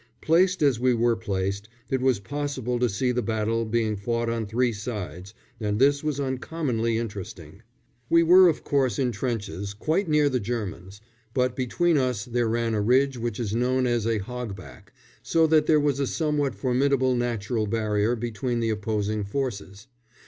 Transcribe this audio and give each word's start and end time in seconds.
Placed 0.19 0.63
as 0.63 0.79
we 0.79 0.95
were 0.95 1.15
placed, 1.15 1.69
it 1.91 2.01
was 2.01 2.19
possible 2.19 2.79
to 2.79 2.89
see 2.89 3.11
the 3.11 3.21
battle 3.21 3.65
being 3.65 3.95
fought 3.95 4.29
on 4.31 4.47
three 4.47 4.73
sides, 4.73 5.35
and 5.59 5.77
this 5.77 6.03
was 6.03 6.19
uncommonly 6.19 6.97
interesting. 6.97 7.61
We 8.09 8.23
were, 8.23 8.49
of 8.49 8.63
course, 8.63 8.97
in 8.97 9.11
trenches, 9.11 9.75
quite 9.75 10.09
near 10.09 10.27
the 10.27 10.39
Germans, 10.39 11.01
but 11.35 11.55
between 11.55 11.99
us 11.99 12.25
there 12.25 12.49
ran 12.49 12.73
a 12.73 12.81
ridge 12.81 13.19
which 13.19 13.39
is 13.39 13.53
known 13.53 13.85
as 13.85 14.07
a 14.07 14.17
hogback, 14.17 14.91
so 15.21 15.45
that 15.45 15.67
there 15.67 15.79
was 15.79 15.99
a 15.99 16.07
somewhat 16.07 16.55
formidable 16.55 17.13
natural 17.15 17.67
barrier 17.67 18.15
between 18.15 18.59
the 18.59 18.71
opposing 18.71 19.23
forces. 19.23 19.85